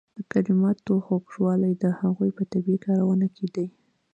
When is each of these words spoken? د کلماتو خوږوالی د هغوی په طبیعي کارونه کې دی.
د 0.15 0.19
کلماتو 0.31 0.93
خوږوالی 1.05 1.71
د 1.83 1.85
هغوی 1.99 2.29
په 2.37 2.43
طبیعي 2.51 2.79
کارونه 2.85 3.27
کې 3.35 3.47
دی. 3.55 3.67